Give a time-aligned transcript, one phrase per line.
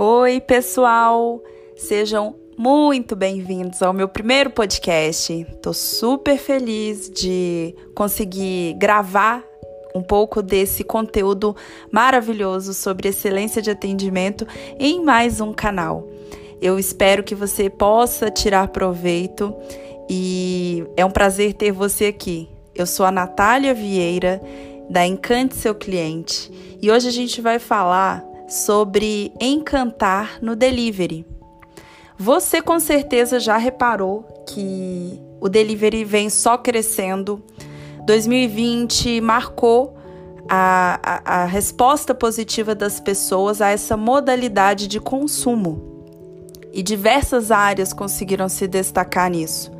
[0.00, 1.42] Oi, pessoal!
[1.76, 5.44] Sejam muito bem-vindos ao meu primeiro podcast.
[5.60, 9.42] Tô super feliz de conseguir gravar
[9.92, 11.56] um pouco desse conteúdo
[11.90, 14.46] maravilhoso sobre excelência de atendimento
[14.78, 16.08] em mais um canal.
[16.62, 19.52] Eu espero que você possa tirar proveito
[20.08, 22.48] e é um prazer ter você aqui.
[22.72, 24.40] Eu sou a Natália Vieira,
[24.88, 31.26] da Encante Seu Cliente, e hoje a gente vai falar sobre encantar no delivery.
[32.18, 37.42] Você com certeza já reparou que o delivery vem só crescendo.
[38.06, 39.96] 2020 marcou
[40.48, 46.04] a, a, a, resposta positiva das pessoas a essa modalidade de consumo.
[46.72, 49.70] E diversas áreas conseguiram se destacar nisso.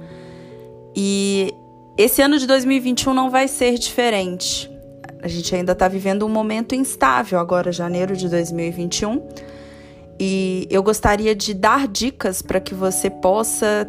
[0.94, 1.52] E
[1.96, 4.70] esse ano de 2021 não vai ser diferente.
[5.28, 9.28] A gente ainda está vivendo um momento instável agora, janeiro de 2021.
[10.18, 13.86] E eu gostaria de dar dicas para que você possa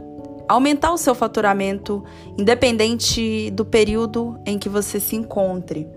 [0.49, 2.03] aumentar o seu faturamento,
[2.37, 5.87] independente do período em que você se encontre.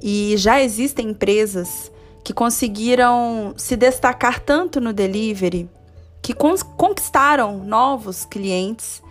[0.00, 1.90] E já existem empresas
[2.22, 5.68] que conseguiram se destacar tanto no delivery
[6.22, 9.02] que conquistaram novos clientes,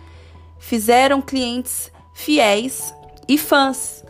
[0.58, 2.94] fizeram clientes fiéis
[3.28, 4.02] e fãs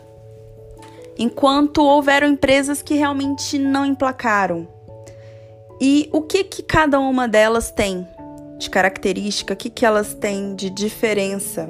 [1.17, 4.67] enquanto houveram empresas que realmente não emplacaram.
[5.79, 8.07] E o que que cada uma delas tem
[8.57, 9.53] de característica?
[9.53, 11.69] O que que elas têm de diferença?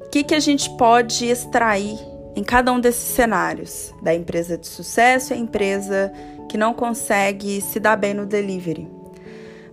[0.00, 1.98] O que que a gente pode extrair
[2.36, 6.12] em cada um desses cenários da empresa de sucesso e a empresa
[6.48, 8.88] que não consegue se dar bem no delivery?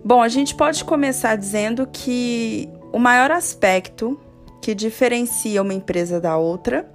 [0.04, 4.18] Bom, a gente pode começar dizendo que o maior aspecto
[4.60, 6.90] que diferencia uma empresa da outra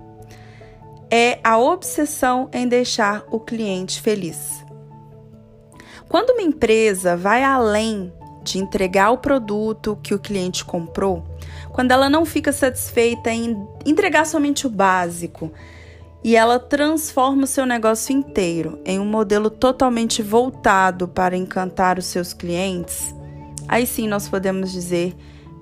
[1.09, 4.65] é a obsessão em deixar o cliente feliz.
[6.09, 11.23] Quando uma empresa vai além de entregar o produto que o cliente comprou,
[11.71, 15.51] quando ela não fica satisfeita em entregar somente o básico
[16.23, 22.05] e ela transforma o seu negócio inteiro em um modelo totalmente voltado para encantar os
[22.05, 23.13] seus clientes,
[23.67, 25.15] aí sim nós podemos dizer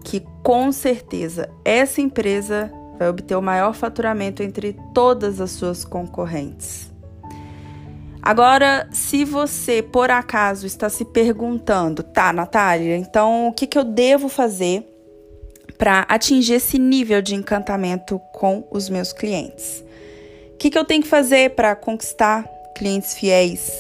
[0.04, 6.92] que com certeza essa empresa vai obter o maior faturamento entre todas as suas concorrentes.
[8.22, 13.84] Agora, se você por acaso está se perguntando, tá, Natália, então o que, que eu
[13.84, 14.84] devo fazer
[15.78, 19.84] para atingir esse nível de encantamento com os meus clientes?
[20.54, 23.72] O que, que eu tenho que fazer para conquistar clientes fiéis?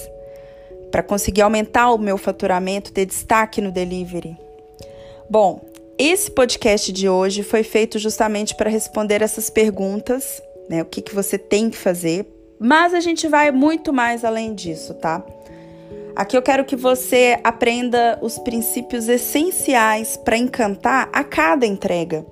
[0.91, 4.37] Para conseguir aumentar o meu faturamento, ter destaque no delivery?
[5.27, 5.59] Bom,
[5.97, 10.81] esse podcast de hoje foi feito justamente para responder essas perguntas, né?
[10.81, 12.27] O que, que você tem que fazer,
[12.59, 15.25] mas a gente vai muito mais além disso, tá?
[16.15, 22.25] Aqui eu quero que você aprenda os princípios essenciais para encantar a cada entrega,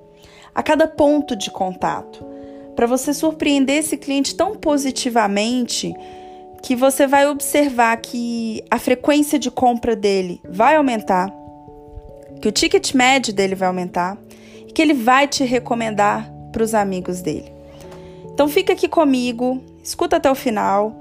[0.53, 2.25] a cada ponto de contato,
[2.75, 5.93] para você surpreender esse cliente tão positivamente
[6.61, 11.42] que você vai observar que a frequência de compra dele vai aumentar
[12.43, 14.17] que o ticket médio dele vai aumentar
[14.67, 17.49] e que ele vai te recomendar para os amigos dele.
[18.33, 20.93] Então fica aqui comigo, escuta até o final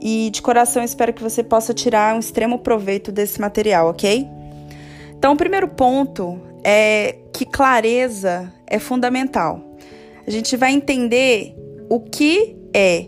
[0.00, 4.26] e de coração espero que você possa tirar um extremo proveito desse material, ok?
[5.18, 9.60] Então o primeiro ponto é que clareza é fundamental.
[10.26, 11.54] A gente vai entender
[11.90, 13.04] o que é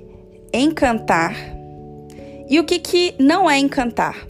[0.52, 1.34] encantar
[2.50, 4.28] e o que, que não é encantar.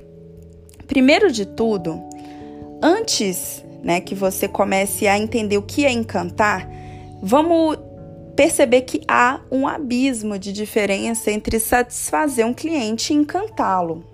[0.86, 2.07] Primeiro de tudo,
[2.82, 6.68] antes né, que você comece a entender o que é encantar,
[7.22, 7.78] vamos
[8.36, 14.04] perceber que há um abismo de diferença entre satisfazer um cliente e encantá-lo.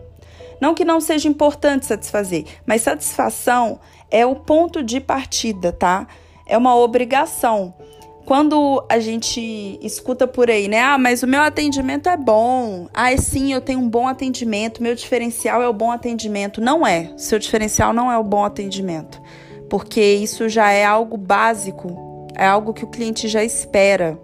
[0.61, 3.81] Não que não seja importante satisfazer, mas satisfação
[4.11, 6.07] é o ponto de partida, tá?
[6.47, 7.75] É uma obrigação.
[8.25, 10.81] Quando a gente escuta por aí, né?
[10.81, 12.89] Ah, mas o meu atendimento é bom.
[12.95, 14.83] Ah, sim, eu tenho um bom atendimento.
[14.83, 16.61] Meu diferencial é o bom atendimento.
[16.61, 17.13] Não é.
[17.19, 19.21] Seu diferencial não é o bom atendimento.
[19.69, 24.19] Porque isso já é algo básico, é algo que o cliente já espera.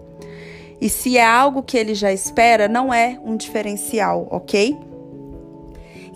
[0.80, 4.78] E se é algo que ele já espera, não é um diferencial, ok?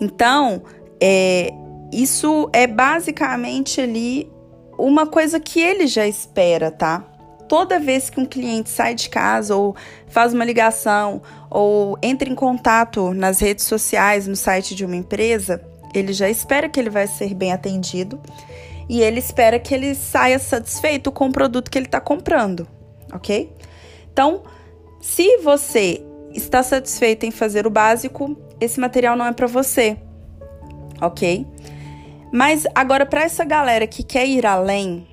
[0.01, 0.63] Então,
[0.99, 1.53] é,
[1.91, 4.31] isso é basicamente ali
[4.77, 7.14] uma coisa que ele já espera, tá?
[7.47, 9.75] Toda vez que um cliente sai de casa ou
[10.07, 15.61] faz uma ligação ou entra em contato nas redes sociais, no site de uma empresa,
[15.93, 18.19] ele já espera que ele vai ser bem atendido
[18.89, 22.67] e ele espera que ele saia satisfeito com o produto que ele está comprando,
[23.13, 23.51] ok?
[24.11, 24.43] Então,
[25.01, 26.03] se você
[26.33, 29.97] está satisfeito em fazer o básico, esse material não é para você,
[31.01, 31.45] ok?
[32.31, 35.07] Mas agora, para essa galera que quer ir além,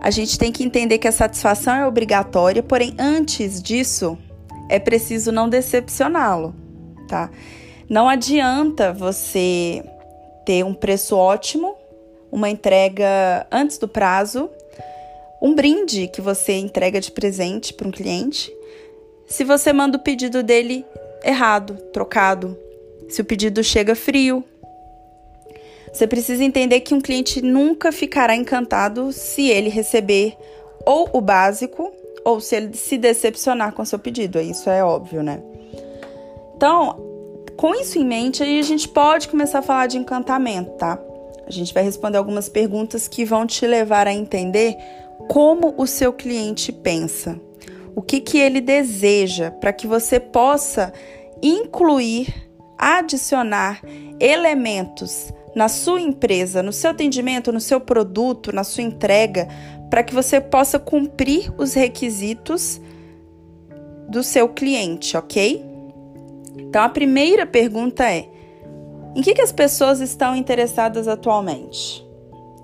[0.00, 4.16] a gente tem que entender que a satisfação é obrigatória, porém, antes disso,
[4.68, 6.54] é preciso não decepcioná-lo,
[7.08, 7.30] tá?
[7.88, 9.82] Não adianta você
[10.44, 11.74] ter um preço ótimo,
[12.30, 14.50] uma entrega antes do prazo,
[15.40, 18.52] um brinde que você entrega de presente para um cliente,
[19.26, 20.84] se você manda o pedido dele
[21.24, 22.56] errado, trocado,
[23.08, 24.44] se o pedido chega frio,
[25.98, 30.36] você precisa entender que um cliente nunca ficará encantado se ele receber
[30.86, 31.92] ou o básico
[32.24, 34.40] ou se ele se decepcionar com seu pedido.
[34.40, 35.42] Isso é óbvio, né?
[36.56, 36.96] Então,
[37.56, 41.00] com isso em mente, aí a gente pode começar a falar de encantamento, tá?
[41.44, 44.76] A gente vai responder algumas perguntas que vão te levar a entender
[45.28, 47.40] como o seu cliente pensa,
[47.96, 50.92] o que, que ele deseja, para que você possa
[51.42, 52.32] incluir,
[52.78, 53.82] adicionar
[54.20, 59.48] elementos na sua empresa, no seu atendimento, no seu produto, na sua entrega,
[59.90, 62.80] para que você possa cumprir os requisitos
[64.08, 65.66] do seu cliente, ok?
[66.56, 68.28] Então a primeira pergunta é:
[69.16, 72.06] em que, que as pessoas estão interessadas atualmente?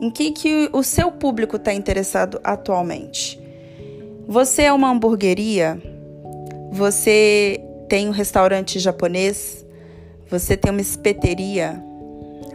[0.01, 3.41] Em que, que o seu público está interessado atualmente?
[4.29, 5.83] Você é uma hamburgueria?
[6.71, 9.67] Você tem um restaurante japonês?
[10.31, 11.83] Você tem uma espeteria?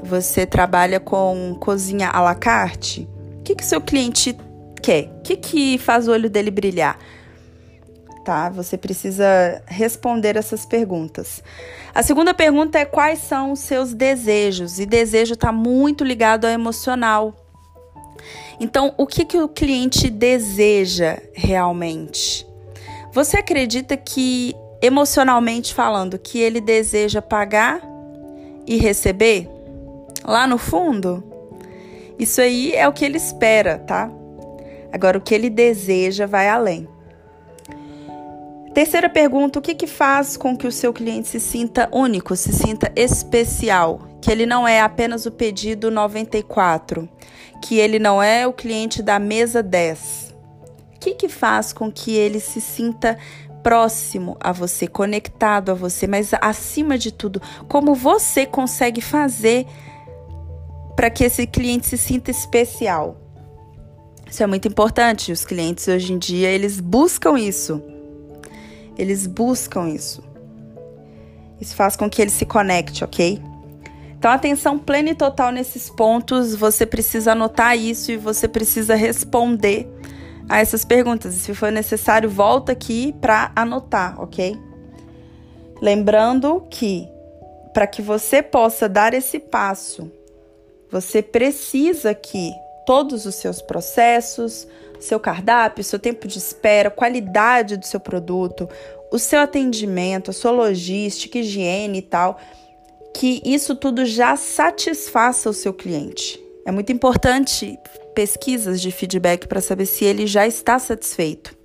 [0.04, 3.08] Você trabalha com cozinha à la carte?
[3.40, 4.38] O que, que seu cliente
[4.82, 5.12] quer?
[5.20, 6.98] O que, que faz o olho dele brilhar?
[8.24, 8.50] Tá?
[8.50, 11.44] Você precisa responder essas perguntas.
[11.94, 14.80] A segunda pergunta é quais são os seus desejos?
[14.80, 17.34] E desejo está muito ligado ao emocional.
[18.60, 22.46] Então, o que, que o cliente deseja realmente?
[23.14, 27.82] Você acredita que, emocionalmente falando, que ele deseja pagar
[28.68, 29.59] e receber?
[30.30, 31.24] Lá no fundo,
[32.18, 34.12] isso aí é o que ele espera, tá?
[34.92, 36.88] Agora, o que ele deseja vai além.
[38.74, 42.54] Terceira pergunta: o que, que faz com que o seu cliente se sinta único, se
[42.54, 44.08] sinta especial?
[44.22, 47.10] Que ele não é apenas o pedido 94,
[47.64, 50.36] que ele não é o cliente da mesa 10.
[50.96, 53.18] O que, que faz com que ele se sinta
[53.64, 59.66] próximo a você, conectado a você, mas acima de tudo, como você consegue fazer
[61.00, 63.16] para que esse cliente se sinta especial.
[64.30, 65.32] Isso é muito importante.
[65.32, 67.82] Os clientes hoje em dia, eles buscam isso.
[68.98, 70.22] Eles buscam isso.
[71.58, 73.42] Isso faz com que ele se conecte, ok?
[74.18, 76.54] Então, atenção plena e total nesses pontos.
[76.54, 79.88] Você precisa anotar isso e você precisa responder
[80.50, 81.34] a essas perguntas.
[81.36, 84.60] Se for necessário, volta aqui para anotar, ok?
[85.82, 87.08] Lembrando que
[87.74, 90.19] para que você possa dar esse passo
[90.92, 92.54] você precisa que
[92.86, 94.68] todos os seus processos,
[95.00, 98.68] seu cardápio, seu tempo de espera, qualidade do seu produto,
[99.12, 102.40] o seu atendimento, a sua logística, higiene e tal,
[103.14, 106.40] que isso tudo já satisfaça o seu cliente.
[106.66, 107.78] É muito importante
[108.14, 111.58] pesquisas de feedback para saber se ele já está satisfeito.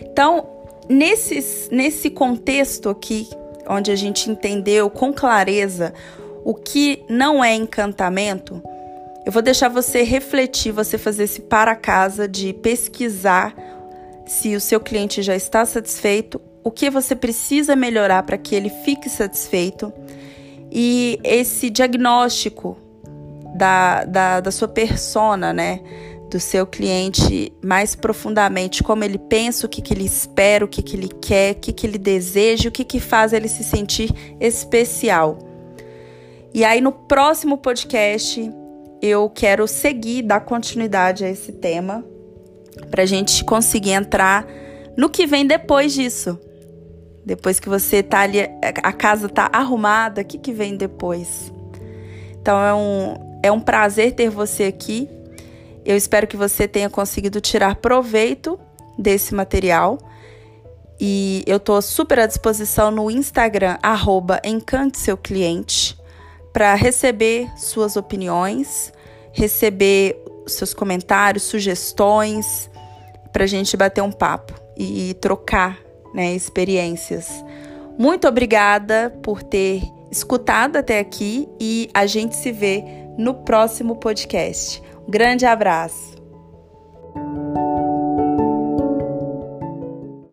[0.00, 0.46] Então,
[0.88, 3.28] nesse, nesse contexto aqui,
[3.68, 5.94] onde a gente entendeu com clareza
[6.44, 8.62] o que não é encantamento,
[9.24, 13.54] eu vou deixar você refletir, você fazer esse para casa de pesquisar
[14.26, 18.70] se o seu cliente já está satisfeito, o que você precisa melhorar para que ele
[18.84, 19.92] fique satisfeito
[20.70, 22.76] e esse diagnóstico
[23.54, 25.80] da, da, da sua persona, né?
[26.30, 30.82] Do seu cliente mais profundamente, como ele pensa, o que, que ele espera, o que,
[30.82, 34.10] que ele quer, o que, que ele deseja, o que, que faz ele se sentir
[34.40, 35.51] especial.
[36.54, 38.52] E aí, no próximo podcast,
[39.00, 42.04] eu quero seguir, dar continuidade a esse tema,
[42.90, 44.46] para a gente conseguir entrar
[44.94, 46.38] no que vem depois disso.
[47.24, 48.40] Depois que você tá ali,
[48.82, 51.50] a casa tá arrumada, o que, que vem depois?
[52.38, 55.08] Então é um, é um prazer ter você aqui.
[55.86, 58.60] Eu espero que você tenha conseguido tirar proveito
[58.98, 59.96] desse material.
[61.00, 66.01] E eu estou super à disposição no Instagram, arroba Encante Seu Cliente
[66.52, 68.92] para receber suas opiniões,
[69.32, 72.70] receber seus comentários, sugestões,
[73.32, 75.78] para a gente bater um papo e trocar
[76.14, 77.28] né, experiências.
[77.98, 82.84] Muito obrigada por ter escutado até aqui e a gente se vê
[83.16, 84.82] no próximo podcast.
[85.06, 86.21] Um grande abraço!